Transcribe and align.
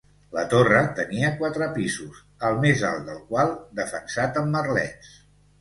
La 0.35 0.43
torre 0.53 0.79
tenia 0.99 1.29
quatre 1.41 1.67
pisos, 1.75 2.23
el 2.49 2.57
més 2.65 2.83
alt 2.89 3.07
del 3.11 3.21
qual 3.29 3.55
defensat 3.81 4.41
amb 4.43 4.55
merlets. 4.57 5.17